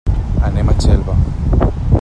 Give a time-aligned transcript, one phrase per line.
[0.47, 1.15] Anem a Xelva.